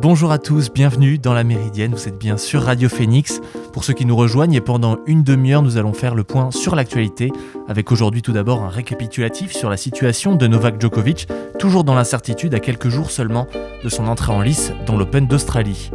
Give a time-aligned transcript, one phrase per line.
[0.00, 3.40] bonjour à tous, bienvenue dans la Méridienne, vous êtes bien sur Radio Phoenix.
[3.72, 6.76] Pour ceux qui nous rejoignent, et pendant une demi-heure, nous allons faire le point sur
[6.76, 7.32] l'actualité,
[7.68, 11.28] avec aujourd'hui tout d'abord un récapitulatif sur la situation de Novak Djokovic,
[11.58, 13.46] toujours dans l'incertitude à quelques jours seulement
[13.82, 15.90] de son entrée en lice dans l'Open d'Australie.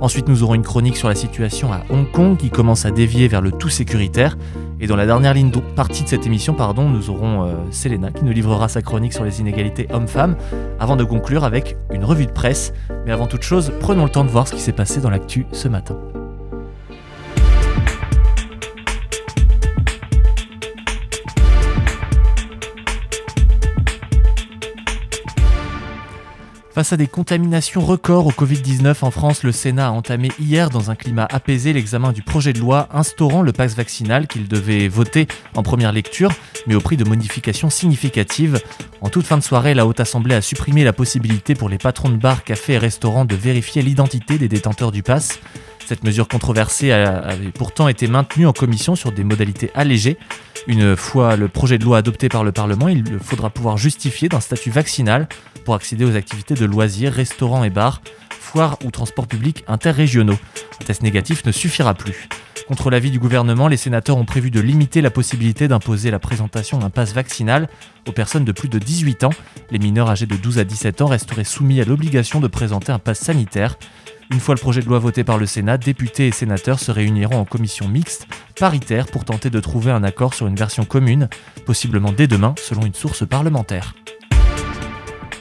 [0.00, 3.28] Ensuite, nous aurons une chronique sur la situation à Hong Kong qui commence à dévier
[3.28, 4.36] vers le tout sécuritaire.
[4.78, 8.24] Et dans la dernière ligne partie de cette émission, pardon, nous aurons euh, Selena qui
[8.24, 10.36] nous livrera sa chronique sur les inégalités hommes-femmes,
[10.78, 12.74] avant de conclure avec une revue de presse.
[13.06, 15.46] Mais avant toute chose, prenons le temps de voir ce qui s'est passé dans l'actu
[15.52, 15.96] ce matin.
[26.76, 30.90] Face à des contaminations records au Covid-19 en France, le Sénat a entamé hier, dans
[30.90, 35.26] un climat apaisé, l'examen du projet de loi instaurant le pass vaccinal qu'il devait voter
[35.54, 36.30] en première lecture,
[36.66, 38.60] mais au prix de modifications significatives.
[39.00, 42.10] En toute fin de soirée, la Haute Assemblée a supprimé la possibilité pour les patrons
[42.10, 45.38] de bars, cafés et restaurants de vérifier l'identité des détenteurs du pass.
[45.86, 50.18] Cette mesure controversée avait pourtant été maintenue en commission sur des modalités allégées.
[50.68, 54.40] Une fois le projet de loi adopté par le Parlement, il faudra pouvoir justifier d'un
[54.40, 55.28] statut vaccinal
[55.64, 60.38] pour accéder aux activités de loisirs, restaurants et bars, foires ou transports publics interrégionaux.
[60.80, 62.28] Un test négatif ne suffira plus.
[62.68, 66.78] Contre l'avis du gouvernement, les sénateurs ont prévu de limiter la possibilité d'imposer la présentation
[66.78, 67.68] d'un pass vaccinal
[68.08, 69.30] aux personnes de plus de 18 ans.
[69.70, 72.98] Les mineurs âgés de 12 à 17 ans resteraient soumis à l'obligation de présenter un
[72.98, 73.78] pass sanitaire.
[74.32, 77.38] Une fois le projet de loi voté par le Sénat, députés et sénateurs se réuniront
[77.38, 78.26] en commission mixte,
[78.58, 81.28] paritaire, pour tenter de trouver un accord sur une version commune,
[81.66, 83.94] possiblement dès demain, selon une source parlementaire.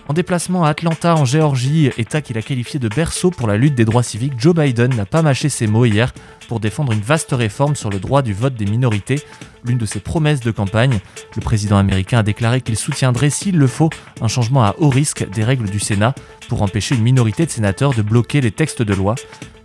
[0.07, 3.73] En déplacement à Atlanta, en Géorgie, État qu'il a qualifié de berceau pour la lutte
[3.73, 6.13] des droits civiques, Joe Biden n'a pas mâché ses mots hier
[6.47, 9.21] pour défendre une vaste réforme sur le droit du vote des minorités,
[9.65, 10.99] l'une de ses promesses de campagne.
[11.35, 13.89] Le président américain a déclaré qu'il soutiendrait, s'il le faut,
[14.21, 16.13] un changement à haut risque des règles du Sénat
[16.47, 19.15] pour empêcher une minorité de sénateurs de bloquer les textes de loi.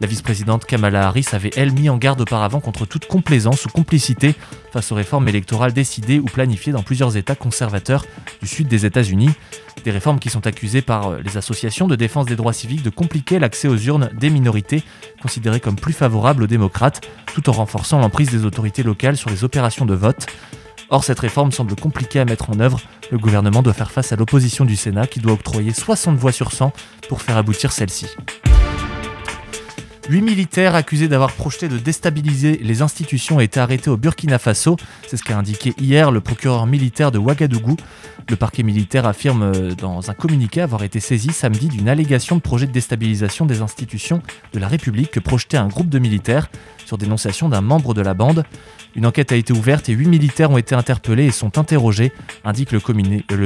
[0.01, 4.35] La vice-présidente Kamala Harris avait, elle, mis en garde auparavant contre toute complaisance ou complicité
[4.73, 8.07] face aux réformes électorales décidées ou planifiées dans plusieurs États conservateurs
[8.41, 9.31] du sud des États-Unis.
[9.85, 12.91] Des réformes qui sont accusées par euh, les associations de défense des droits civiques de
[12.91, 14.83] compliquer l'accès aux urnes des minorités
[15.23, 16.70] considérées comme plus favorables aux démocrates,
[17.35, 20.27] tout en renforçant l'emprise des autorités locales sur les opérations de vote.
[20.89, 22.81] Or, cette réforme semble compliquée à mettre en œuvre.
[23.13, 26.53] Le gouvernement doit faire face à l'opposition du Sénat qui doit octroyer 60 voix sur
[26.53, 26.73] 100
[27.09, 28.07] pour faire aboutir celle-ci.
[30.10, 34.76] Huit militaires accusés d'avoir projeté de déstabiliser les institutions ont été arrêtés au Burkina Faso.
[35.06, 37.76] C'est ce qu'a indiqué hier le procureur militaire de Ouagadougou.
[38.28, 42.41] Le parquet militaire affirme euh, dans un communiqué avoir été saisi samedi d'une allégation de
[42.41, 44.21] projet de déstabilisation des institutions
[44.53, 46.50] de la République que projetait un groupe de militaires
[46.91, 48.45] sur dénonciation d'un membre de la bande.
[48.97, 52.12] Une enquête a été ouverte et huit militaires ont été interpellés et sont interrogés,
[52.45, 52.81] indique le,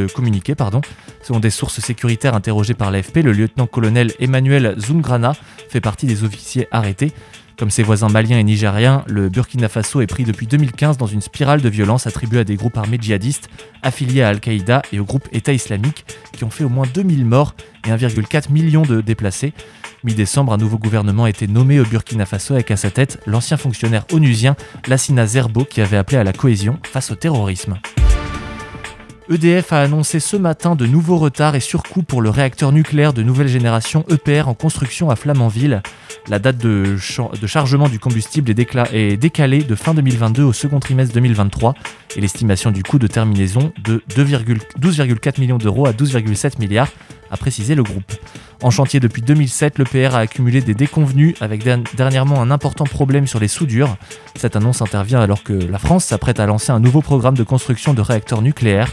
[0.08, 0.54] communiqué.
[0.54, 0.80] Pardon.
[1.22, 5.34] Selon des sources sécuritaires interrogées par l'AFP, le lieutenant-colonel Emmanuel Zungrana
[5.68, 7.12] fait partie des officiers arrêtés.
[7.58, 11.20] Comme ses voisins maliens et nigériens, le Burkina Faso est pris depuis 2015 dans une
[11.20, 13.48] spirale de violence attribuée à des groupes armés djihadistes
[13.82, 17.54] affiliés à Al-Qaïda et au groupe État islamique qui ont fait au moins 2000 morts
[17.86, 19.52] et 1,4 million de déplacés.
[20.02, 23.56] Mi-décembre, un nouveau gouvernement a été nommé au Burkina Faso avec à sa tête l'ancien
[23.56, 24.56] fonctionnaire onusien
[24.88, 27.78] Lassina Zerbo qui avait appelé à la cohésion face au terrorisme.
[29.30, 33.22] EDF a annoncé ce matin de nouveaux retards et surcoûts pour le réacteur nucléaire de
[33.22, 35.82] nouvelle génération EPR en construction à Flamanville.
[36.28, 41.74] La date de, chargement du combustible est, décalée de fin 2022 au second trimestre 2023
[42.16, 46.90] et l'estimation du coût de terminaison de 12,4 millions d'euros à 12,7 milliards,
[47.34, 48.12] a précisé le groupe.
[48.62, 51.64] En chantier depuis 2007, l'EPR a accumulé des déconvenus avec
[51.96, 53.96] dernièrement un important problème sur les soudures.
[54.36, 57.92] Cette annonce intervient alors que la France s'apprête à lancer un nouveau programme de construction
[57.92, 58.92] de réacteurs nucléaires.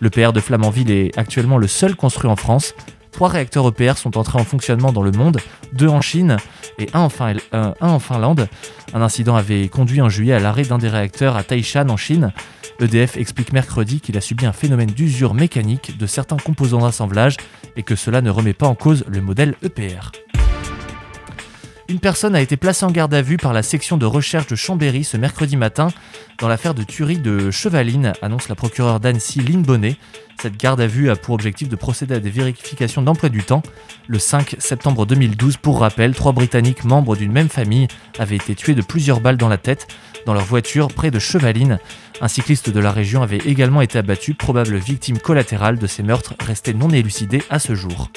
[0.00, 2.74] L'EPR de Flamanville est actuellement le seul construit en France.
[3.12, 5.38] Trois réacteurs EPR sont entrés en fonctionnement dans le monde,
[5.72, 6.36] deux en Chine
[6.78, 7.08] et un en,
[7.54, 8.48] euh, un en Finlande.
[8.92, 12.32] Un incident avait conduit en juillet à l'arrêt d'un des réacteurs à Taishan en Chine.
[12.80, 17.36] EDF explique mercredi qu'il a subi un phénomène d'usure mécanique de certains composants d'assemblage
[17.76, 20.12] et que cela ne remet pas en cause le modèle EPR.
[21.88, 24.56] Une personne a été placée en garde à vue par la section de recherche de
[24.56, 25.88] Chambéry ce mercredi matin
[26.40, 29.96] dans l'affaire de tuerie de Chevaline, annonce la procureure d'Annecy Lynn Bonnet.
[30.42, 33.62] Cette garde à vue a pour objectif de procéder à des vérifications d'emploi du temps.
[34.08, 37.86] Le 5 septembre 2012, pour rappel, trois Britanniques membres d'une même famille
[38.18, 39.86] avaient été tués de plusieurs balles dans la tête
[40.26, 41.78] dans leur voiture près de Chevaline.
[42.20, 46.34] Un cycliste de la région avait également été abattu, probable victime collatérale de ces meurtres
[46.40, 48.10] restés non élucidés à ce jour.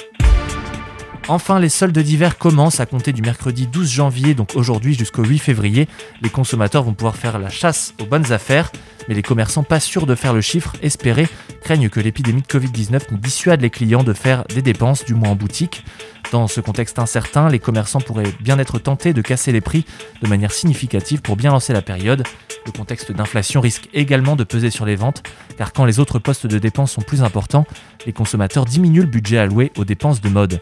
[1.32, 5.38] Enfin, les soldes d'hiver commencent à compter du mercredi 12 janvier, donc aujourd'hui jusqu'au 8
[5.38, 5.86] février.
[6.22, 8.72] Les consommateurs vont pouvoir faire la chasse aux bonnes affaires,
[9.06, 11.28] mais les commerçants pas sûrs de faire le chiffre espéré
[11.62, 15.28] craignent que l'épidémie de Covid-19 ne dissuade les clients de faire des dépenses, du moins
[15.28, 15.84] en boutique.
[16.32, 19.84] Dans ce contexte incertain, les commerçants pourraient bien être tentés de casser les prix
[20.22, 22.24] de manière significative pour bien lancer la période.
[22.66, 25.22] Le contexte d'inflation risque également de peser sur les ventes,
[25.56, 27.66] car quand les autres postes de dépenses sont plus importants,
[28.04, 30.60] les consommateurs diminuent le budget alloué aux dépenses de mode.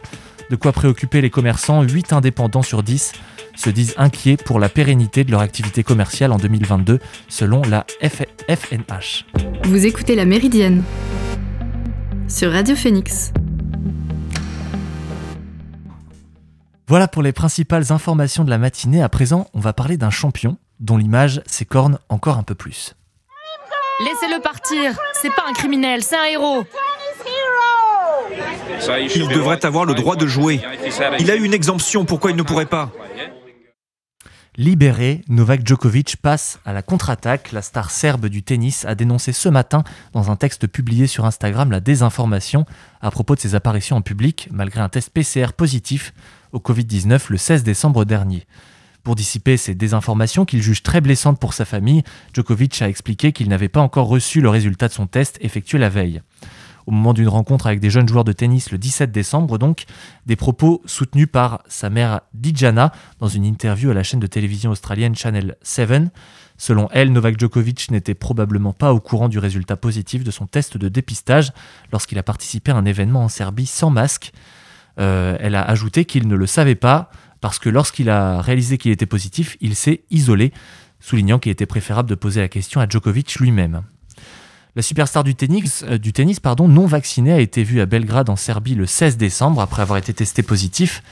[0.50, 3.12] De quoi préoccuper les commerçants, 8 indépendants sur 10
[3.55, 9.27] se disent inquiets pour la pérennité de leur activité commerciale en 2022, selon la FNH.
[9.65, 10.83] Vous écoutez La Méridienne
[12.29, 13.33] sur Radio Phoenix.
[16.87, 19.03] Voilà pour les principales informations de la matinée.
[19.03, 22.94] À présent, on va parler d'un champion dont l'image s'écorne encore un peu plus.
[24.01, 26.65] Laissez-le partir, c'est pas un criminel, c'est un héros.
[29.15, 30.61] Il devrait avoir le droit de jouer.
[31.19, 32.91] Il a eu une exemption, pourquoi il ne pourrait pas?
[34.57, 37.53] Libéré, Novak Djokovic passe à la contre-attaque.
[37.53, 39.85] La star serbe du tennis a dénoncé ce matin,
[40.15, 42.67] dans un texte publié sur Instagram, la désinformation
[43.01, 46.13] à propos de ses apparitions en public, malgré un test PCR positif
[46.51, 48.47] au Covid-19 le 16 décembre dernier.
[49.05, 52.03] Pour dissiper ces désinformations qu'il juge très blessantes pour sa famille,
[52.35, 55.89] Djokovic a expliqué qu'il n'avait pas encore reçu le résultat de son test effectué la
[55.89, 56.21] veille
[56.88, 59.85] au moment d'une rencontre avec des jeunes joueurs de tennis le 17 décembre, donc,
[60.25, 64.70] des propos soutenus par sa mère Dijana dans une interview à la chaîne de télévision
[64.70, 66.05] australienne Channel 7.
[66.56, 70.79] Selon elle, Novak Djokovic n'était probablement pas au courant du résultat positif de son test
[70.79, 71.52] de dépistage
[71.93, 74.32] lorsqu'il a participé à un événement en Serbie sans masque.
[74.99, 77.11] Euh, elle a ajouté qu'il ne le savait pas
[77.43, 80.55] parce que lorsqu'il a réalisé qu'il était positif, il s'est isolé,
[81.00, 83.82] soulignant qu'il était préférable de poser la question à Djokovic lui-même.
[84.79, 88.31] La superstar du tennis, euh, du tennis pardon, non vaccinée a été vue à Belgrade
[88.31, 91.03] en Serbie le 16 décembre après avoir été testé positif.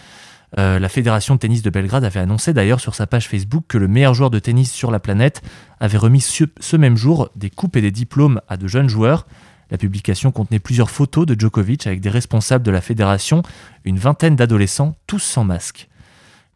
[0.57, 3.77] Euh, la fédération de tennis de Belgrade avait annoncé d'ailleurs sur sa page Facebook que
[3.77, 5.43] le meilleur joueur de tennis sur la planète
[5.81, 9.27] avait remis ce, même jour des coupes et des diplômes à de jeunes joueurs.
[9.73, 13.43] La publication contenait plusieurs photos de Djokovic avec des responsables de la fédération,
[13.85, 15.89] une vingtaine d'adolescents, tous sans masque.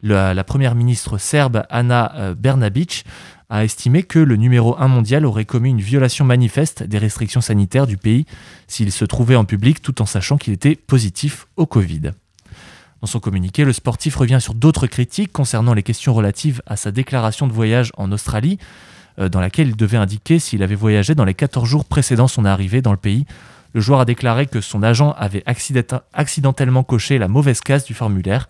[0.01, 3.05] La, la, première ministre serbe Ana euh, Bernabic
[3.51, 7.85] a estimé que le numéro 1 mondial aurait commis une violation manifeste des restrictions sanitaires
[7.85, 8.25] du pays
[8.67, 12.13] s'il se trouvait en public tout en sachant qu'il était positif au Covid.
[13.01, 16.91] Dans son communiqué, le sportif revient sur d'autres critiques concernant les questions relatives à sa
[16.91, 18.57] déclaration de voyage en Australie,
[19.19, 22.45] euh, dans laquelle il devait indiquer s'il avait voyagé dans les 14 jours précédant son
[22.45, 23.25] arrivée dans le pays.
[23.73, 25.43] Le joueur a déclaré que son agent avait
[26.13, 28.47] accidentellement coché la mauvaise case du formulaire.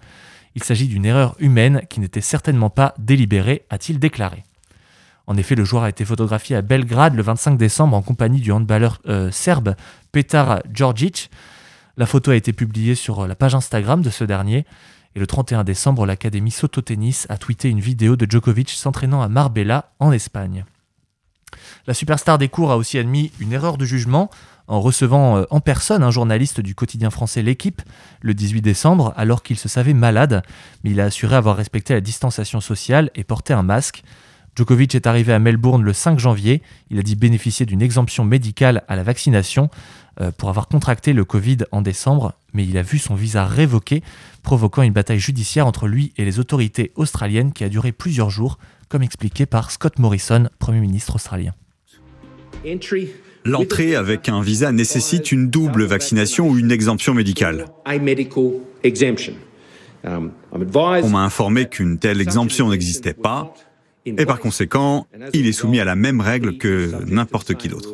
[0.53, 4.43] Il s'agit d'une erreur humaine qui n'était certainement pas délibérée, a-t-il déclaré.
[5.27, 8.51] En effet, le joueur a été photographié à Belgrade le 25 décembre en compagnie du
[8.51, 9.75] handballeur euh, serbe
[10.11, 11.29] Petar Djordjic.
[11.97, 14.65] La photo a été publiée sur la page Instagram de ce dernier.
[15.15, 19.27] Et le 31 décembre, l'Académie Soto Tennis a tweeté une vidéo de Djokovic s'entraînant à
[19.27, 20.65] Marbella, en Espagne.
[21.85, 24.29] La superstar des cours a aussi admis une erreur de jugement
[24.67, 27.81] en recevant euh, en personne un journaliste du quotidien français L'équipe
[28.21, 30.43] le 18 décembre alors qu'il se savait malade,
[30.83, 34.03] mais il a assuré avoir respecté la distanciation sociale et porté un masque.
[34.55, 36.61] Djokovic est arrivé à Melbourne le 5 janvier.
[36.89, 39.69] Il a dit bénéficier d'une exemption médicale à la vaccination
[40.19, 44.03] euh, pour avoir contracté le Covid en décembre, mais il a vu son visa révoqué,
[44.43, 48.57] provoquant une bataille judiciaire entre lui et les autorités australiennes qui a duré plusieurs jours,
[48.89, 51.53] comme expliqué par Scott Morrison, Premier ministre australien.
[53.45, 57.65] L'entrée avec un visa nécessite une double vaccination ou une exemption médicale.
[60.03, 63.53] Um, On m'a informé qu'une telle exemption n'existait pas
[64.05, 67.89] et par conséquent, il est soumis à la même règle que n'importe qui d'autre.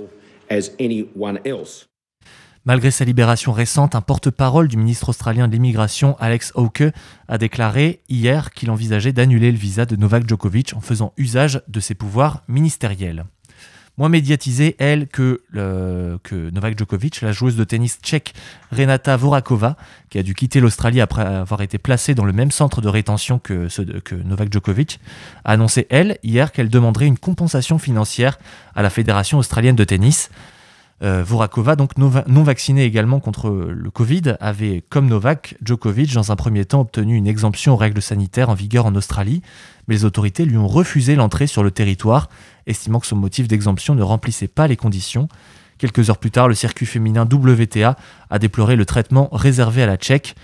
[2.65, 6.83] Malgré sa libération récente, un porte-parole du ministre australien de l'immigration, Alex Hawke,
[7.29, 11.79] a déclaré hier qu'il envisageait d'annuler le visa de Novak Djokovic en faisant usage de
[11.79, 13.25] ses pouvoirs ministériels
[13.97, 15.41] moins médiatisée, elle, que,
[16.53, 18.33] Novak Djokovic, la joueuse de tennis tchèque
[18.71, 19.75] Renata Vorakova,
[20.09, 23.39] qui a dû quitter l'Australie après avoir été placée dans le même centre de rétention
[23.39, 23.67] que,
[23.99, 24.99] que Novak Djokovic,
[25.45, 28.37] a annoncé, elle, hier, qu'elle demanderait une compensation financière
[28.75, 30.29] à la Fédération australienne de tennis.
[31.03, 36.35] Euh, Vorakova, donc non vaccinée également contre le Covid, avait, comme Novak, Djokovic, dans un
[36.35, 39.43] premier temps obtenu une exemption aux règles sanitaires en vigueur en Australie,
[39.87, 42.29] mais les autorités lui ont refusé l'entrée sur le territoire,
[42.65, 45.27] estimant que son motif d'exemption ne remplissait pas les conditions.
[45.77, 47.95] Quelques heures plus tard, le circuit féminin WTA
[48.31, 50.35] a déploré le traitement réservé à la Tchèque.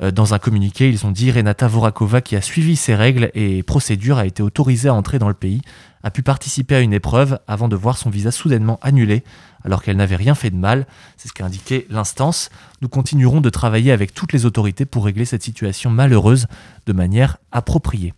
[0.00, 3.62] Euh, dans un communiqué, ils ont dit Renata Vorakova, qui a suivi ces règles et
[3.62, 5.60] procédures, a été autorisée à entrer dans le pays,
[6.02, 9.24] a pu participer à une épreuve avant de voir son visa soudainement annulé
[9.64, 10.86] alors qu'elle n'avait rien fait de mal.
[11.16, 12.50] C'est ce qu'a indiqué l'instance.
[12.80, 16.46] Nous continuerons de travailler avec toutes les autorités pour régler cette situation malheureuse
[16.86, 18.14] de manière appropriée.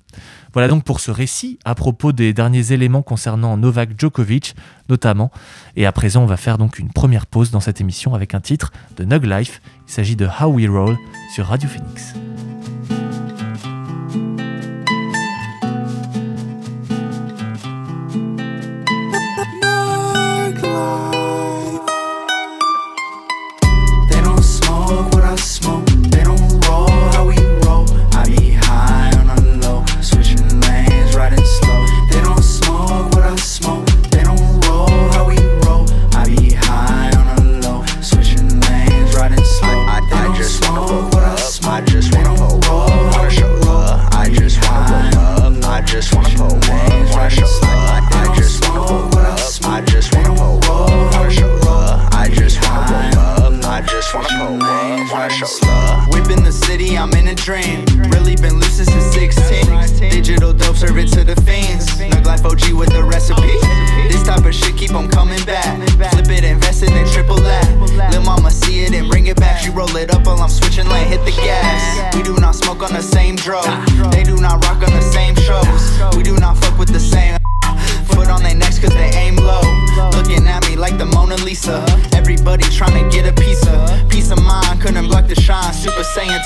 [0.52, 4.54] Voilà donc pour ce récit à propos des derniers éléments concernant Novak Djokovic
[4.88, 5.30] notamment.
[5.76, 8.40] Et à présent, on va faire donc une première pause dans cette émission avec un
[8.40, 9.62] titre de Nug Life.
[9.86, 10.96] Il s'agit de How We Roll
[11.34, 12.14] sur Radio Phoenix.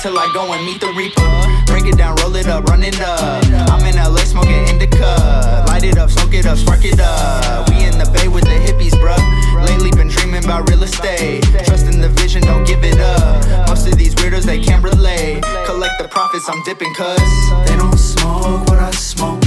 [0.01, 1.23] till I go and meet the reaper.
[1.67, 3.43] Break it down, roll it up, run it up.
[3.69, 5.63] I'm in LA smoking indica.
[5.67, 7.69] Light it up, smoke it up, spark it up.
[7.69, 9.19] We in the bay with the hippies, bruh.
[9.67, 11.43] Lately been dreaming about real estate.
[11.65, 13.67] Trust in the vision, don't give it up.
[13.69, 15.43] Most of these weirdos, they can't relate.
[15.65, 17.19] Collect the profits, I'm dipping cuz.
[17.67, 19.44] They don't smoke what I smoke.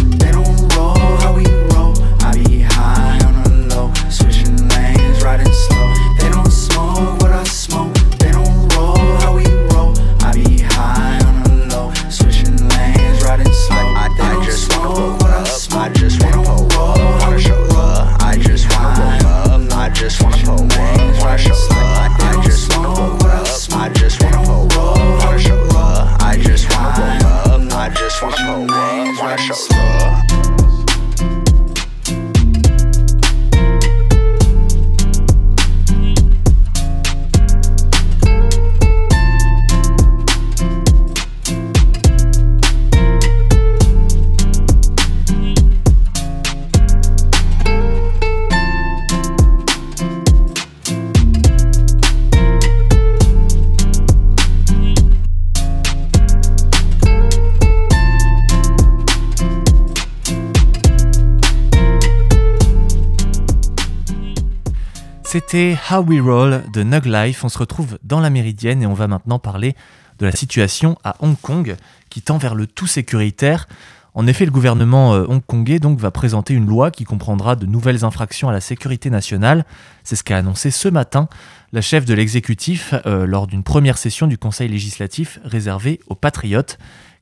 [65.31, 67.45] C'était How We Roll de Nug Life.
[67.45, 69.77] On se retrouve dans la Méridienne et on va maintenant parler
[70.19, 71.77] de la situation à Hong Kong
[72.09, 73.69] qui tend vers le tout sécuritaire.
[74.15, 78.07] En effet, le gouvernement euh, hongkongais donc va présenter une loi qui comprendra de nouvelles
[78.07, 79.67] infractions à la sécurité nationale.
[80.03, 81.29] C'est ce qu'a annoncé ce matin
[81.75, 86.79] la chef de l'exécutif euh, lors d'une première session du Conseil législatif réservé aux patriotes.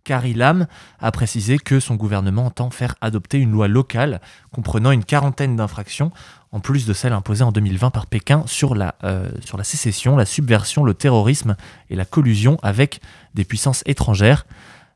[0.06, 0.68] Carrie Lam
[1.00, 4.20] a précisé que son gouvernement entend faire adopter une loi locale
[4.52, 6.12] comprenant une quarantaine d'infractions
[6.56, 10.16] en plus de celles imposées en 2020 par Pékin sur la, euh, sur la sécession,
[10.16, 11.54] la subversion, le terrorisme
[11.90, 13.02] et la collusion avec
[13.34, 14.46] des puissances étrangères.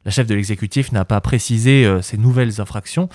[0.07, 3.11] La chef de l'exécutif n'a pas précisé euh, ces nouvelles infractions,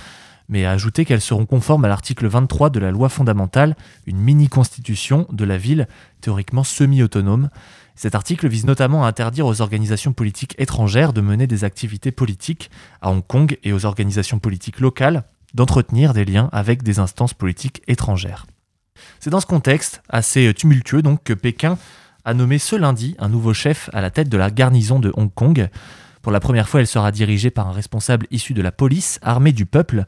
[0.47, 3.75] mais a ajouté qu'elles seront conformes à l'article 23 de la loi fondamentale,
[4.05, 5.87] une mini-constitution de la ville
[6.21, 7.49] théoriquement semi-autonome.
[7.95, 12.69] Cet article vise notamment à interdire aux organisations politiques étrangères de mener des activités politiques
[13.01, 15.23] à Hong Kong et aux organisations politiques locales
[15.55, 18.45] d'entretenir des liens avec des instances politiques étrangères.
[19.19, 21.77] C'est dans ce contexte assez tumultueux que Pékin
[22.25, 25.33] a nommé ce lundi un nouveau chef à la tête de la garnison de Hong
[25.33, 25.69] Kong.
[26.21, 29.51] Pour la première fois, elle sera dirigée par un responsable issu de la police, armée
[29.51, 30.05] du peuple,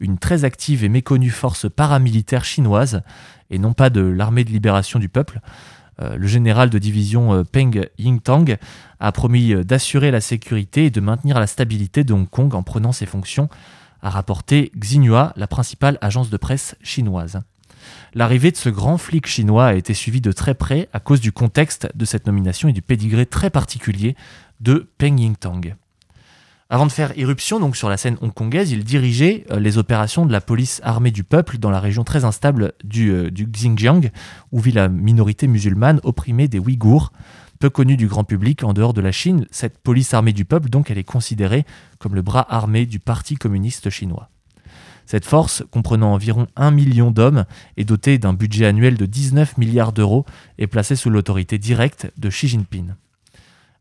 [0.00, 3.02] une très active et méconnue force paramilitaire chinoise,
[3.50, 5.40] et non pas de l'armée de libération du peuple.
[6.02, 8.56] Euh, le général de division euh, Peng Yingtang
[8.98, 12.62] a promis euh, d'assurer la sécurité et de maintenir la stabilité de Hong Kong en
[12.62, 13.48] prenant ses fonctions
[14.02, 17.40] a rapporté Xinhua, la principale agence de presse chinoise.
[18.14, 21.32] L'arrivée de ce grand flic chinois a été suivie de très près à cause du
[21.32, 24.16] contexte de cette nomination et du pédigré très particulier
[24.60, 25.74] de Peng Yingtang.
[26.72, 30.30] Avant de faire irruption donc sur la scène hongkongaise, il dirigeait euh, les opérations de
[30.30, 34.10] la police armée du peuple dans la région très instable du, euh, du Xinjiang,
[34.52, 37.12] où vit la minorité musulmane opprimée des Ouïghours,
[37.60, 40.70] peu connue du grand public en dehors de la Chine, cette police armée du peuple,
[40.70, 41.64] donc, elle est considérée
[41.98, 44.30] comme le bras armé du Parti communiste chinois.
[45.04, 47.44] Cette force, comprenant environ 1 million d'hommes,
[47.76, 50.24] est dotée d'un budget annuel de 19 milliards d'euros
[50.58, 52.94] et placée sous l'autorité directe de Xi Jinping.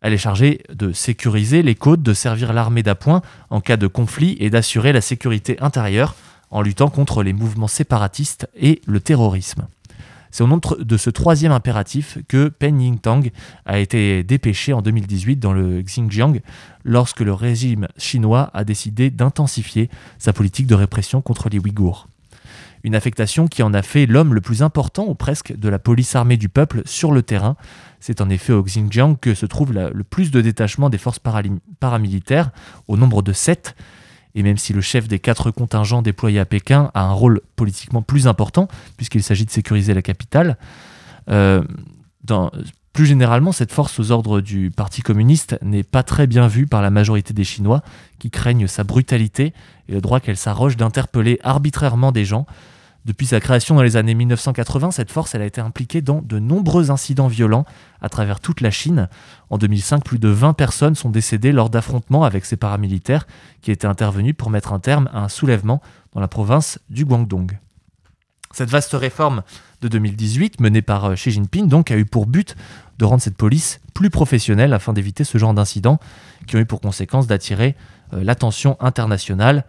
[0.02, 4.36] Elle est chargée de sécuriser les côtes, de servir l'armée d'appoint en cas de conflit
[4.40, 6.16] et d'assurer la sécurité intérieure
[6.52, 9.68] en luttant contre les mouvements séparatistes et le terrorisme.
[10.32, 13.22] C'est au nom de ce troisième impératif que Pen Yingtang
[13.66, 16.42] a été dépêché en 2018 dans le Xinjiang
[16.84, 22.08] lorsque le régime chinois a décidé d'intensifier sa politique de répression contre les Ouïghours.
[22.84, 26.16] Une affectation qui en a fait l'homme le plus important ou presque de la police
[26.16, 27.58] armée du peuple sur le terrain.
[28.00, 31.20] C'est en effet au Xinjiang que se trouve le plus de détachements des forces
[31.80, 32.52] paramilitaires,
[32.88, 33.76] au nombre de sept,
[34.36, 38.02] et même si le chef des quatre contingents déployés à Pékin a un rôle politiquement
[38.02, 38.68] plus important,
[38.98, 40.58] puisqu'il s'agit de sécuriser la capitale,
[41.30, 41.64] euh,
[42.94, 46.82] plus généralement, cette force aux ordres du Parti communiste n'est pas très bien vue par
[46.82, 47.82] la majorité des Chinois,
[48.20, 49.54] qui craignent sa brutalité
[49.88, 52.46] et le droit qu'elle s'arroge d'interpeller arbitrairement des gens
[53.10, 56.92] depuis sa création dans les années 1980, cette force a été impliquée dans de nombreux
[56.92, 57.66] incidents violents
[58.04, 59.10] à travers toute la Chine.
[59.50, 63.26] En 2005, plus de 20 personnes sont décédées lors d'affrontements avec ces paramilitaires
[63.64, 65.82] qui étaient intervenus pour mettre un terme à un soulèvement
[66.14, 67.58] dans la province du Guangdong.
[68.52, 69.42] Cette vaste réforme
[69.82, 72.56] de 2018, menée par euh, Xi Jinping, donc, a eu pour but
[73.00, 76.00] de rendre cette police plus professionnelle afin d'éviter ce genre d'incidents
[76.46, 77.76] qui ont eu pour conséquence d'attirer
[78.14, 79.66] euh, l'attention internationale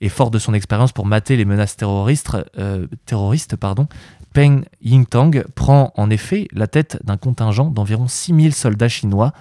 [0.00, 3.86] et fort de son expérience pour mater les menaces terroristes, euh, terroristes pardon,
[4.32, 9.32] Peng Yingtang prend en effet la tête d'un contingent d'environ 6000 soldats chinois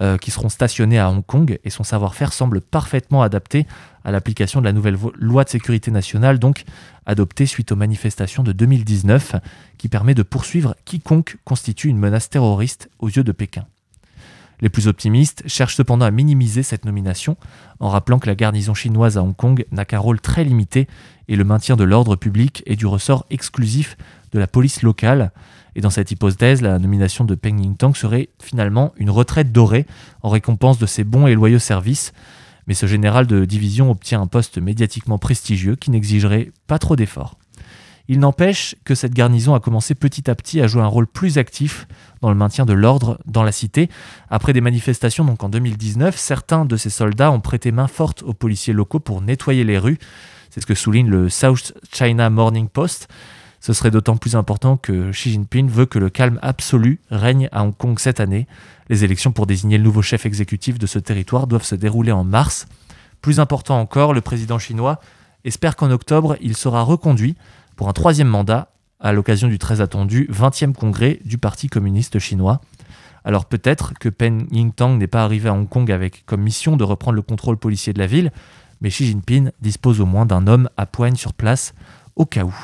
[0.00, 3.66] euh, qui seront stationnés à Hong Kong et son savoir-faire semble parfaitement adapté
[4.04, 6.64] à l'application de la nouvelle loi de sécurité nationale, donc
[7.04, 9.34] adoptée suite aux manifestations de 2019,
[9.76, 13.66] qui permet de poursuivre quiconque constitue une menace terroriste aux yeux de Pékin.
[14.60, 17.36] Les plus optimistes cherchent cependant à minimiser cette nomination
[17.78, 20.88] en rappelant que la garnison chinoise à Hong Kong n'a qu'un rôle très limité
[21.28, 23.96] et le maintien de l'ordre public est du ressort exclusif
[24.32, 25.30] de la police locale.
[25.76, 29.86] Et dans cette hypothèse, la nomination de Peng Yingtang serait finalement une retraite dorée
[30.22, 32.12] en récompense de ses bons et loyaux services.
[32.66, 37.37] Mais ce général de division obtient un poste médiatiquement prestigieux qui n'exigerait pas trop d'efforts.
[38.10, 41.36] Il n'empêche que cette garnison a commencé petit à petit à jouer un rôle plus
[41.36, 41.86] actif
[42.22, 43.90] dans le maintien de l'ordre dans la cité.
[44.30, 48.32] Après des manifestations donc en 2019, certains de ces soldats ont prêté main forte aux
[48.32, 49.98] policiers locaux pour nettoyer les rues.
[50.48, 53.08] C'est ce que souligne le South China Morning Post.
[53.60, 57.62] Ce serait d'autant plus important que Xi Jinping veut que le calme absolu règne à
[57.62, 58.46] Hong Kong cette année.
[58.88, 62.24] Les élections pour désigner le nouveau chef exécutif de ce territoire doivent se dérouler en
[62.24, 62.66] mars.
[63.20, 64.98] Plus important encore, le président chinois
[65.44, 67.36] espère qu'en octobre, il sera reconduit
[67.78, 72.60] pour un troisième mandat à l'occasion du très attendu 20e congrès du Parti communiste chinois.
[73.24, 76.82] Alors peut-être que Pen Yingtang n'est pas arrivé à Hong Kong avec comme mission de
[76.82, 78.32] reprendre le contrôle policier de la ville,
[78.80, 81.72] mais Xi Jinping dispose au moins d'un homme à poigne sur place
[82.16, 82.54] au cas où.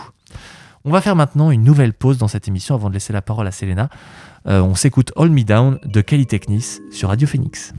[0.84, 3.46] On va faire maintenant une nouvelle pause dans cette émission avant de laisser la parole
[3.46, 3.90] à Selena.
[4.48, 7.72] Euh, on s'écoute All Me Down de Kelly Technis sur Radio Phoenix.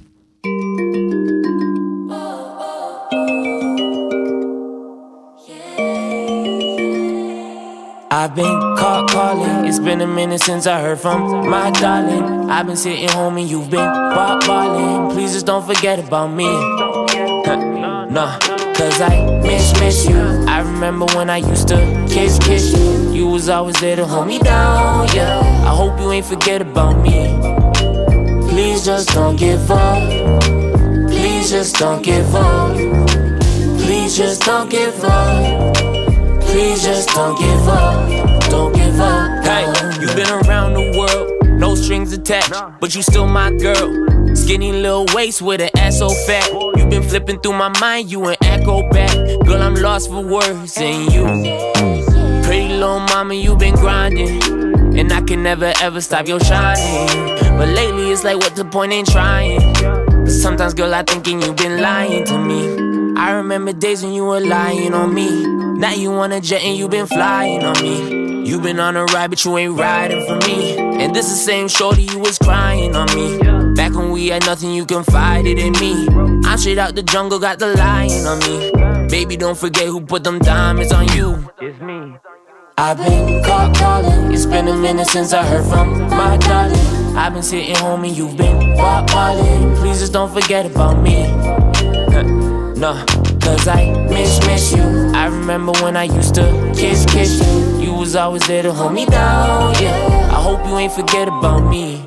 [8.11, 8.45] I've been
[8.77, 9.65] caught calling.
[9.65, 12.49] It's been a minute since I heard from my darling.
[12.49, 15.11] I've been sitting home and you've been balling.
[15.11, 16.45] Please just don't forget about me.
[18.13, 18.37] nah,
[18.75, 20.17] cause I miss, miss you.
[20.47, 21.77] I remember when I used to
[22.09, 23.11] kiss, kiss you.
[23.11, 25.39] You was always there to hold me down, yeah.
[25.65, 27.37] I hope you ain't forget about me.
[28.49, 30.09] Please just don't give up.
[31.09, 32.75] Please just don't give up.
[33.81, 35.84] Please just don't give up.
[36.55, 38.09] Please just don't give up.
[38.49, 39.43] Don't give up.
[39.43, 39.65] Hey,
[39.99, 44.33] you've been around the world, no strings attached, but you still my girl.
[44.33, 46.49] Skinny little waist with an ass so fat.
[46.77, 49.13] You've been flipping through my mind, you an echo back.
[49.45, 51.25] Girl, I'm lost for words, and you.
[52.45, 54.41] Pretty little mama, you've been grinding.
[54.97, 57.35] And I can never ever stop your shining.
[57.57, 59.59] But lately it's like, what the point in trying?
[59.73, 62.84] But sometimes, girl, I thinking you've been lying to me.
[63.17, 65.45] I remember days when you were lying on me.
[65.79, 68.47] Now you on a jet and you been flying on me.
[68.47, 70.77] You been on a ride, but you ain't riding for me.
[70.77, 73.73] And this the same shorty you was crying on me.
[73.73, 76.07] Back when we had nothing, you confided in me.
[76.45, 79.07] I'm straight out the jungle, got the lion on me.
[79.09, 81.49] Baby, don't forget who put them diamonds on you.
[81.61, 82.17] It's me.
[82.77, 84.33] I've been caught calling.
[84.33, 87.15] It's been a minute since I heard from my darling.
[87.15, 89.75] I've been sitting home and you've been calling.
[89.77, 91.23] Please just don't forget about me.
[92.77, 93.05] No.
[93.41, 95.11] Cause I miss, miss you.
[95.13, 97.81] I remember when I used to kiss, kiss you.
[97.81, 100.31] You was always there to hold me down, yeah.
[100.31, 102.05] I hope you ain't forget about me.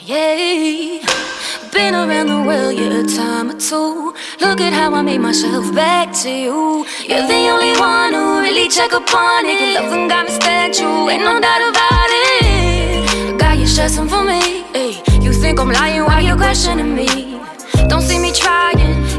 [0.00, 1.02] Yeah.
[1.72, 4.14] been around the world, yeah, a time or two.
[4.40, 6.86] Look at how I made myself back to you.
[7.08, 9.60] You're the only one who really check upon it.
[9.60, 13.38] Your love and got me statue, ain't no doubt about it.
[13.38, 14.64] Got you stressing for me.
[14.74, 15.02] Ay.
[15.20, 17.40] You think I'm lying while you're questioning me.
[17.88, 18.27] Don't see me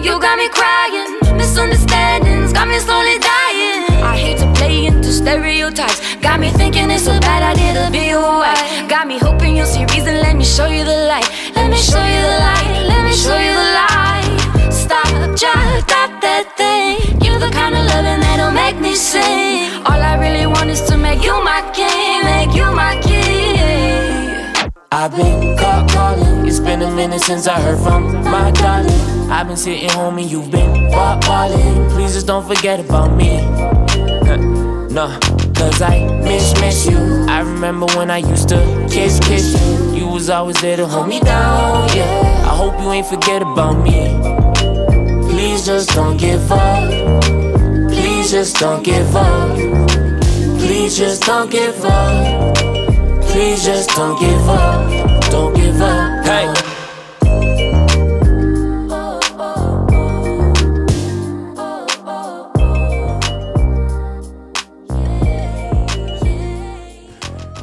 [0.03, 1.17] you got me crying.
[1.38, 3.83] Misunderstandings got me slowly dying.
[4.03, 6.15] I hate to play into stereotypes.
[6.17, 8.29] Got me thinking it's a bad idea to be who.
[8.88, 10.15] Got me hoping you'll see reason.
[10.21, 11.27] Let me show you the light.
[25.01, 26.45] I've been caught calling.
[26.45, 29.31] It's been a minute since I heard from my darling.
[29.31, 31.89] I've been sitting home and you've been walling.
[31.91, 33.38] Please just don't forget about me.
[34.93, 35.17] no,
[35.55, 36.97] cause I miss, miss you.
[37.29, 38.57] I remember when I used to
[38.91, 39.99] kiss, kiss you.
[39.99, 42.51] You was always there to hold me down, yeah.
[42.51, 44.19] I hope you ain't forget about me.
[45.29, 47.23] Please just don't give up.
[47.89, 49.55] Please just don't give up.
[50.59, 52.88] Please just don't give up.
[53.31, 55.31] Please just don't give up.
[55.31, 56.25] Don't give up.
[56.25, 56.47] Hey.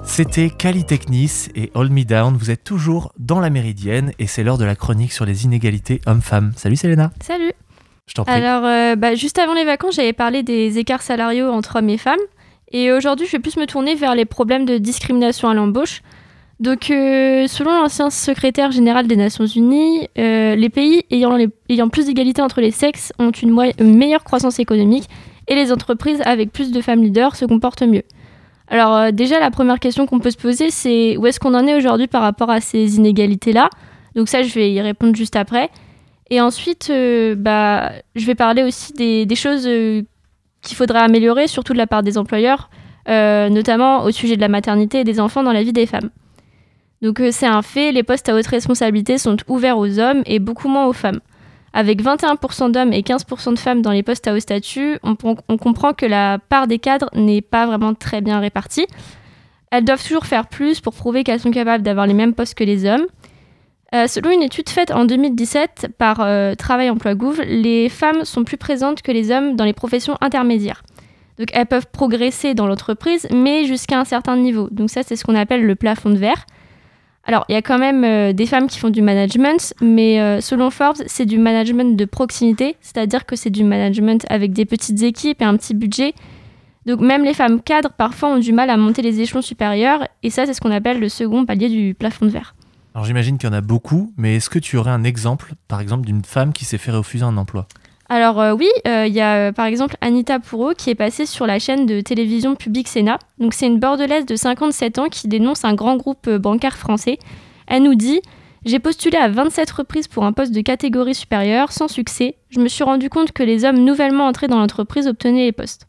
[0.05, 0.51] C'était
[0.87, 2.37] Technis et Hold Me Down.
[2.37, 6.01] Vous êtes toujours dans la Méridienne et c'est l'heure de la chronique sur les inégalités
[6.07, 6.53] hommes-femmes.
[6.57, 7.11] Salut Selena.
[7.21, 7.53] Salut.
[8.07, 8.33] Je t'en prie.
[8.33, 11.99] Alors, euh, bah, juste avant les vacances, j'avais parlé des écarts salariaux entre hommes et
[11.99, 12.17] femmes.
[12.73, 16.03] Et aujourd'hui, je vais plus me tourner vers les problèmes de discrimination à l'embauche.
[16.59, 21.37] Donc, euh, selon l'ancien secrétaire général des Nations Unies, euh, les pays ayant,
[21.69, 25.05] ayant plus d'égalité entre les sexes ont une, meilleure croissance économique
[25.49, 28.05] et les entreprises avec plus de femmes leaders se comportent mieux.
[28.69, 31.67] Alors euh, déjà, la première question qu'on peut se poser, c'est où est-ce qu'on en
[31.67, 33.69] est aujourd'hui par rapport à ces inégalités-là?
[34.15, 35.69] Donc ça, je vais y répondre juste après.
[36.31, 36.91] Et ensuite,
[37.37, 39.69] bah, je vais parler aussi des choses
[40.67, 42.69] qu'il faudrait améliorer, surtout de la part des employeurs,
[43.07, 46.11] notamment au sujet de la maternité et des enfants dans la vie des femmes.
[47.03, 50.39] Donc euh, c'est un fait, les postes à haute responsabilité sont ouverts aux hommes et
[50.39, 51.21] beaucoup moins aux femmes.
[51.73, 55.15] Avec 21% d'hommes et 15% de femmes dans les postes à haut statut, on,
[55.59, 58.87] comprend que la part des cadres n'est pas vraiment très bien répartie.
[59.71, 62.65] Elles doivent toujours faire plus pour prouver qu'elles sont capables d'avoir les mêmes postes que
[62.65, 63.05] les hommes.
[63.95, 68.43] Euh, selon une étude faite en 2017 par euh, Travail Emploi Gouv, les femmes sont
[68.43, 70.83] plus présentes que les hommes dans les professions intermédiaires.
[71.39, 74.69] Donc elles peuvent progresser dans l'entreprise, mais jusqu'à un certain niveau.
[74.73, 76.47] Donc ça, c'est ce qu'on appelle le plafond de verre.
[77.29, 80.71] Alors, il y a quand même euh, des femmes qui font du management, mais selon
[80.71, 85.43] Forbes, c'est du management de proximité, c'est-à-dire que c'est du management avec des petites équipes
[85.43, 86.15] et un petit budget.
[86.87, 90.31] Donc, même les femmes cadres, parfois, ont du mal à monter les échelons supérieurs, et
[90.31, 92.55] ça, c'est ce qu'on appelle le second palier du plafond de verre.
[92.97, 95.83] Alors, j'imagine qu'il y en a beaucoup, mais est-ce que tu aurais un exemple, par
[95.83, 97.69] exemple, d'une femme qui s'est fait refuser un emploi?
[98.09, 101.59] Alors euh, oui, il y a par exemple Anita Pourreau qui est passée sur la
[101.59, 103.19] chaîne de télévision publique Sénat.
[103.39, 107.19] Donc c'est une bordelaise de 57 ans qui dénonce un grand groupe bancaire français.
[107.67, 108.23] Elle nous dit
[108.65, 112.37] j'ai postulé à 27 reprises pour un poste de catégorie supérieure, sans succès.
[112.49, 115.87] Je me suis rendu compte que les hommes nouvellement entrés dans l'entreprise obtenaient les postes.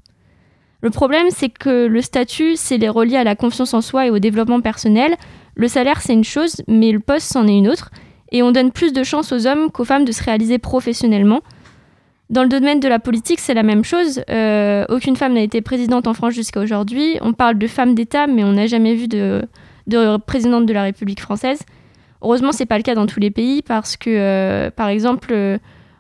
[0.81, 4.09] Le problème, c'est que le statut, c'est les relié à la confiance en soi et
[4.09, 5.15] au développement personnel.
[5.55, 7.89] Le salaire, c'est une chose, mais le poste, c'en est une autre.
[8.31, 11.41] Et on donne plus de chances aux hommes qu'aux femmes de se réaliser professionnellement.
[12.29, 14.21] Dans le domaine de la politique, c'est la même chose.
[14.29, 17.17] Euh, aucune femme n'a été présidente en France jusqu'à aujourd'hui.
[17.21, 19.47] On parle de femmes d'État, mais on n'a jamais vu de,
[20.25, 21.61] présidente de la République française.
[22.21, 25.57] Heureusement, c'est pas le cas dans tous les pays parce que, euh, par exemple, euh,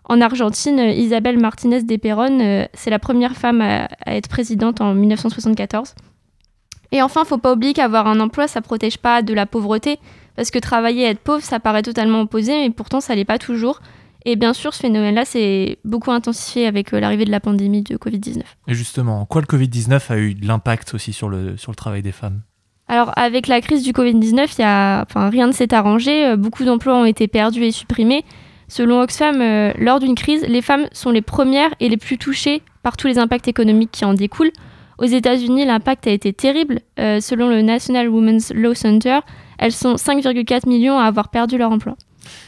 [0.07, 5.95] en Argentine, Isabelle Martinez de Perón, c'est la première femme à, être présidente en 1974.
[6.91, 9.99] Et enfin, faut pas oublier qu'avoir un emploi, ça protège pas de la pauvreté,
[10.35, 13.39] parce que travailler et être pauvre, ça paraît totalement opposé, mais pourtant, ça l'est pas
[13.39, 13.81] toujours.
[14.25, 17.95] Et bien sûr, ce phénomène-là s'est beaucoup intensifié avec euh, l'arrivée de la pandémie de
[17.95, 18.41] Covid-19.
[18.67, 22.01] Et justement, quoi le Covid-19 a eu de l'impact aussi sur le, sur le travail
[22.01, 22.41] des femmes?
[22.89, 24.43] Alors, avec la crise du Covid-19,
[25.03, 26.25] enfin, rien ne s'est arrangé.
[26.25, 28.25] Euh, beaucoup d'emplois ont été perdus et supprimés.
[28.67, 32.61] Selon Oxfam, euh, lors d'une crise, les femmes sont les premières et les plus touchées
[32.83, 34.51] par tous les impacts économiques qui en découlent.
[34.97, 36.79] Aux États-Unis, l'impact a été terrible.
[36.97, 39.19] selon le National Women's Law Center,
[39.59, 41.95] elles sont 5,4 millions à avoir perdu leur emploi.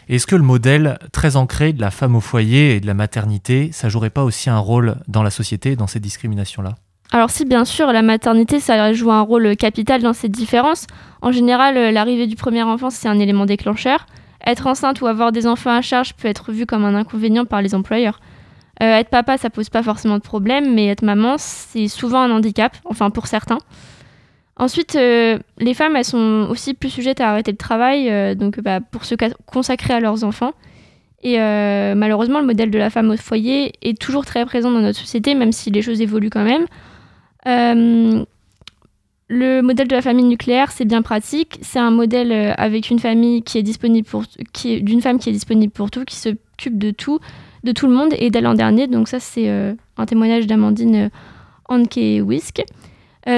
[0.07, 3.69] Est-ce que le modèle très ancré de la femme au foyer et de la maternité,
[3.71, 6.75] ça jouerait pas aussi un rôle dans la société, dans ces discriminations-là?
[7.11, 10.85] Alors si bien sûr la maternité ça joue un rôle capital dans ces différences,
[11.23, 14.05] en général euh, l'arrivée du premier enfant c'est un élément déclencheur.
[14.45, 17.61] Être enceinte ou avoir des enfants à charge peut être vu comme un inconvénient par
[17.61, 18.19] les employeurs.
[18.81, 22.31] Euh, être papa ça pose pas forcément de problème, mais être maman c'est souvent un
[22.31, 23.57] handicap, enfin pour certains.
[24.55, 29.05] Ensuite, les femmes, elles sont aussi plus sujettes à arrêter le travail donc, bah, pour
[29.05, 30.51] se consacrer à leurs enfants.
[31.23, 34.99] Et malheureusement, le modèle de la femme au foyer est toujours très présent dans notre
[34.99, 36.65] société, même si les choses évoluent quand même.
[39.31, 41.59] Le modèle de la famille nucléaire, c'est bien pratique.
[41.61, 45.29] C'est un modèle euh, avec une famille qui est disponible pour qui d'une femme qui
[45.29, 47.19] est disponible pour tout, qui s'occupe de tout,
[47.63, 48.87] de tout le monde et dès l'an dernier.
[48.87, 51.09] Donc ça, c'est euh, un témoignage d'Amandine euh,
[51.69, 52.63] Anke-Wisk.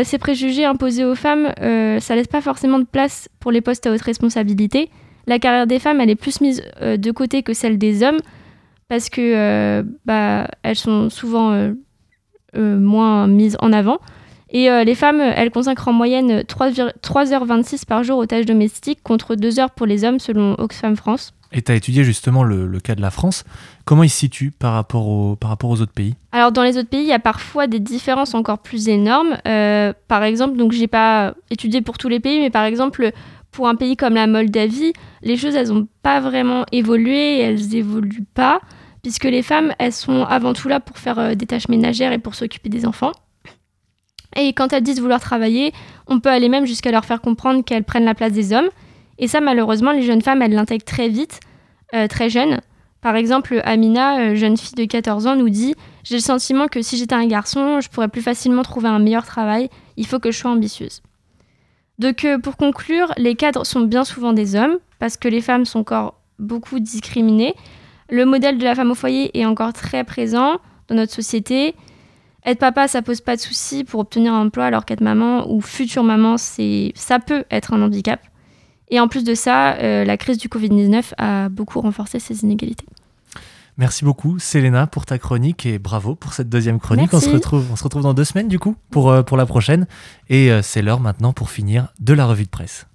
[0.05, 1.51] ces préjugés imposés aux femmes,
[1.99, 4.89] ça laisse pas forcément de place pour les postes à haute responsabilité.
[5.27, 8.19] La carrière des femmes, elle est plus mise de côté que celle des hommes
[8.87, 11.73] parce que bah, elles sont souvent
[12.55, 13.99] moins mises en avant.
[14.51, 19.35] Et euh, les femmes, elles consacrent en moyenne 3h26 par jour aux tâches domestiques contre
[19.35, 21.33] 2 heures pour les hommes selon Oxfam France.
[21.53, 23.43] Et tu as étudié justement le, cas de la France.
[23.85, 26.15] Comment il se situe par rapport, au, par rapport aux autres pays?
[26.31, 29.37] Alors dans les autres pays, il y a parfois des différences encore plus énormes.
[29.47, 33.11] Euh, par exemple, donc j'ai pas étudié pour tous les pays, mais par exemple
[33.51, 38.25] pour un pays comme la Moldavie, les choses elles n'ont pas vraiment évolué, elles évoluent
[38.33, 38.61] pas,
[39.03, 42.19] puisque les femmes elles sont avant tout là pour faire euh, des tâches ménagères et
[42.19, 43.11] pour s'occuper des enfants.
[44.35, 45.73] Et quand elles disent vouloir travailler,
[46.07, 48.69] on peut aller même jusqu'à leur faire comprendre qu'elles prennent la place des hommes.
[49.17, 51.39] Et ça, malheureusement, les jeunes femmes, elles l'intègrent très vite,
[51.93, 52.59] euh, très jeunes.
[53.01, 56.81] Par exemple, Amina, euh, jeune fille de 14 ans, nous dit J'ai le sentiment que
[56.81, 59.69] si j'étais un garçon, je pourrais plus facilement trouver un meilleur travail.
[59.97, 61.01] Il faut que je sois ambitieuse.
[61.99, 65.79] Donc, pour conclure, les cadres sont bien souvent des hommes, parce que les femmes sont
[65.79, 67.53] encore beaucoup discriminées.
[68.09, 70.57] Le modèle de la femme au foyer est encore très présent
[70.89, 71.75] dans notre société.
[72.45, 75.61] Être papa, ça pose pas de soucis pour obtenir un emploi, alors qu'être maman ou
[75.61, 78.19] future maman, c'est, ça peut être un handicap.
[78.89, 82.85] Et en plus de ça, euh, la crise du Covid-19 a beaucoup renforcé ces inégalités.
[83.77, 87.13] Merci beaucoup, Selena, pour ta chronique et bravo pour cette deuxième chronique.
[87.13, 89.45] On se, retrouve, on se retrouve dans deux semaines, du coup, pour, euh, pour la
[89.45, 89.87] prochaine.
[90.29, 92.85] Et euh, c'est l'heure maintenant pour finir de la revue de presse.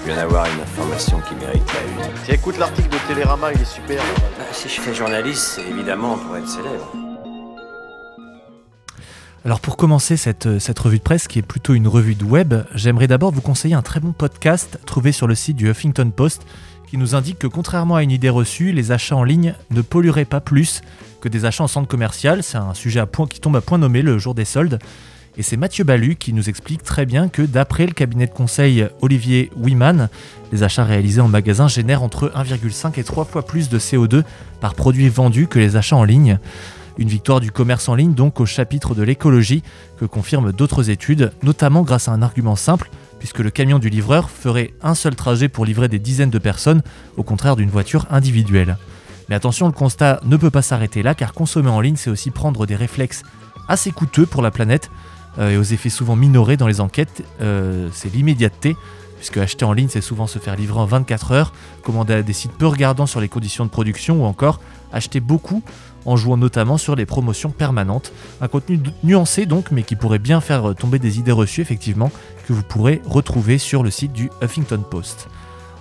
[0.00, 2.16] Je viens d'avoir une information qui mérite la une.
[2.24, 4.02] Si écoute l'article de Télérama, il est super.
[4.38, 6.92] Bah, si je fais journaliste, c'est évidemment pour être célèbre.
[9.44, 12.54] Alors pour commencer cette, cette, revue de presse, qui est plutôt une revue de web,
[12.74, 16.46] j'aimerais d'abord vous conseiller un très bon podcast trouvé sur le site du Huffington Post
[16.86, 20.24] qui nous indique que contrairement à une idée reçue, les achats en ligne ne pollueraient
[20.24, 20.80] pas plus
[21.20, 22.42] que des achats en centre commercial.
[22.42, 24.78] C'est un sujet qui tombe à point nommé le jour des soldes.
[25.36, 28.88] Et c'est Mathieu Balu qui nous explique très bien que d'après le cabinet de conseil
[29.02, 30.08] Olivier Wiman,
[30.52, 34.22] les achats réalisés en magasin génèrent entre 1,5 et 3 fois plus de CO2
[34.60, 36.38] par produit vendu que les achats en ligne.
[36.96, 39.62] Une victoire du commerce en ligne donc au chapitre de l'écologie
[39.98, 44.30] que confirment d'autres études, notamment grâce à un argument simple, puisque le camion du livreur
[44.30, 46.82] ferait un seul trajet pour livrer des dizaines de personnes,
[47.16, 48.76] au contraire d'une voiture individuelle.
[49.28, 52.30] Mais attention, le constat ne peut pas s'arrêter là, car consommer en ligne, c'est aussi
[52.30, 53.22] prendre des réflexes
[53.68, 54.90] assez coûteux pour la planète
[55.38, 57.24] euh, et aux effets souvent minorés dans les enquêtes.
[57.40, 58.76] Euh, c'est l'immédiateté,
[59.16, 61.52] puisque acheter en ligne, c'est souvent se faire livrer en 24 heures,
[61.82, 64.60] commander à des sites peu regardants sur les conditions de production ou encore
[64.92, 65.62] acheter beaucoup
[66.06, 68.12] en jouant notamment sur les promotions permanentes.
[68.40, 72.10] Un contenu nuancé donc, mais qui pourrait bien faire tomber des idées reçues effectivement,
[72.46, 75.28] que vous pourrez retrouver sur le site du Huffington Post.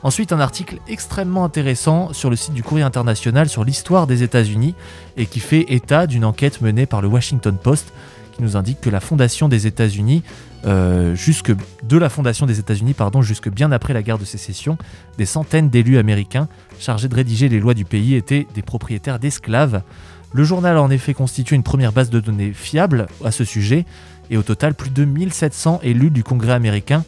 [0.04, 4.76] Ensuite, un article extrêmement intéressant sur le site du Courrier International sur l'histoire des États-Unis
[5.16, 7.94] et qui fait état d'une enquête menée par le Washington Post
[8.34, 10.24] qui nous indique que la fondation des États-Unis,
[10.66, 11.16] euh,
[11.84, 14.78] de la fondation des États-Unis, pardon, jusque bien après la guerre de sécession,
[15.18, 16.48] des centaines d'élus américains
[16.80, 19.84] chargés de rédiger les lois du pays étaient des propriétaires d'esclaves.
[20.34, 23.86] Le journal a en effet constitué une première base de données fiable à ce sujet,
[24.32, 27.04] et au total, plus de 1700 élus du Congrès américain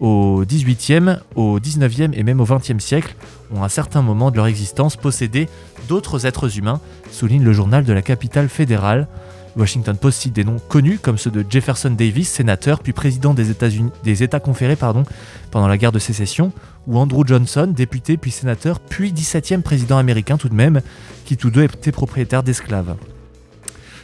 [0.00, 3.14] au 18e, au 19e et même au 20e siècle
[3.52, 5.46] ont à un certain moment de leur existence possédé
[5.88, 9.08] d'autres êtres humains, souligne le journal de la capitale fédérale.
[9.56, 13.50] Washington Post cite des noms connus comme ceux de Jefferson Davis, sénateur puis président des,
[13.50, 13.68] États
[14.04, 16.52] des États conférés pendant la guerre de sécession,
[16.86, 20.80] ou Andrew Johnson, député puis sénateur, puis 17e président américain tout de même,
[21.24, 22.96] qui tous deux étaient propriétaires d'esclaves.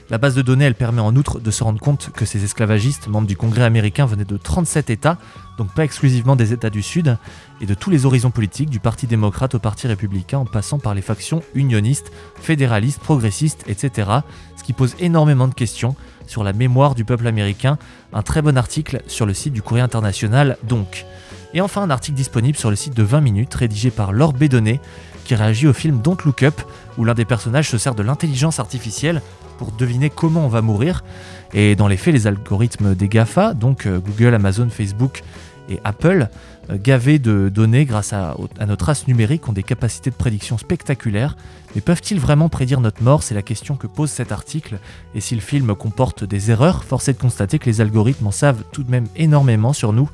[0.09, 3.09] La base de données, elle permet en outre de se rendre compte que ces esclavagistes,
[3.09, 5.19] membres du Congrès américain, venaient de 37 États,
[5.59, 7.19] donc pas exclusivement des États du Sud,
[7.61, 10.95] et de tous les horizons politiques, du Parti démocrate au Parti républicain, en passant par
[10.95, 14.11] les factions unionistes, fédéralistes, progressistes, etc.
[14.57, 15.97] Ce qui pose énormément de questions
[16.29, 17.77] sur la mémoire du peuple américain.
[18.13, 21.05] Un très bon article sur le site du Courrier international, donc.
[21.53, 24.81] Et enfin, un article disponible sur le site de 20 minutes, rédigé par Laure Bédonnet,
[25.25, 26.61] qui réagit au film Don't Look Up,
[26.97, 29.21] où l'un des personnages se sert de l'intelligence artificielle
[29.59, 31.05] pour deviner comment on va mourir.
[31.53, 35.23] Et dans les faits, les algorithmes des GAFA, donc euh, Google, Amazon, Facebook
[35.69, 36.29] et Apple,
[36.71, 40.59] euh, gavés de données grâce à, à nos traces numériques, ont des capacités de prédiction
[40.59, 41.37] spectaculaires.
[41.75, 43.23] Mais peuvent-ils vraiment prédire notre mort?
[43.23, 44.79] C'est la question que pose cet article.
[45.15, 48.33] Et si le film comporte des erreurs, force est de constater que les algorithmes en
[48.33, 50.09] savent tout de même énormément sur nous.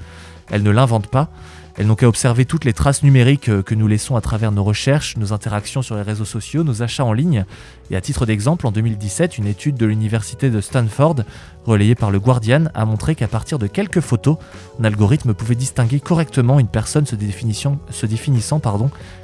[0.51, 1.29] Elles ne l'inventent pas.
[1.77, 4.63] Elles n'ont qu'à observer toutes les traces numériques euh, que nous laissons à travers nos
[4.63, 7.47] recherches, nos interactions sur les réseaux sociaux, nos achats en ligne.
[7.91, 11.17] Et à titre d'exemple, en 2017, une étude de l'université de Stanford,
[11.65, 14.37] relayée par le Guardian, a montré qu'à partir de quelques photos,
[14.81, 17.79] un algorithme pouvait distinguer correctement une personne se définissant,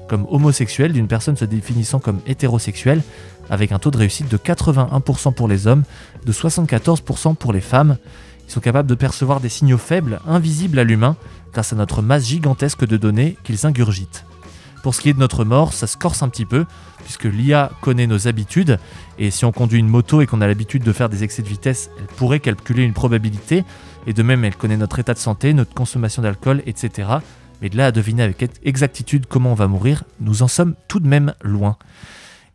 [0.08, 3.02] comme homosexuelle d'une personne se définissant comme hétérosexuelle,
[3.50, 5.84] avec un taux de réussite de 81% pour les hommes,
[6.24, 7.98] de 74% pour les femmes.
[8.48, 11.16] Ils sont capables de percevoir des signaux faibles, invisibles à l'humain,
[11.52, 14.24] grâce à notre masse gigantesque de données qu'ils ingurgitent.
[14.82, 16.64] Pour ce qui est de notre mort, ça se corse un petit peu,
[17.04, 18.78] puisque l'IA connaît nos habitudes,
[19.18, 21.48] et si on conduit une moto et qu'on a l'habitude de faire des excès de
[21.48, 23.64] vitesse, elle pourrait calculer une probabilité,
[24.06, 27.08] et de même elle connaît notre état de santé, notre consommation d'alcool, etc.
[27.60, 31.00] Mais de là à deviner avec exactitude comment on va mourir, nous en sommes tout
[31.00, 31.76] de même loin.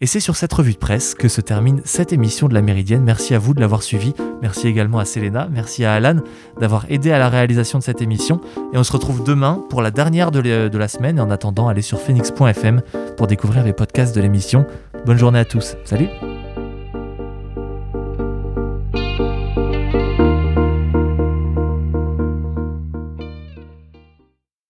[0.02, 3.04] Et c'est sur cette revue de presse que se termine cette émission de la Méridienne.
[3.04, 4.14] Merci à vous de l'avoir suivi.
[4.42, 5.48] Merci également à Selena.
[5.52, 6.18] Merci à Alan
[6.60, 8.42] d'avoir aidé à la réalisation de cette émission.
[8.74, 11.18] Et on se retrouve demain pour la dernière de la semaine.
[11.18, 12.82] Et en attendant, allez sur phoenix.fm
[13.18, 14.66] pour découvrir les podcasts de l'émission.
[15.06, 15.76] Bonne journée à tous.
[15.86, 16.10] Salut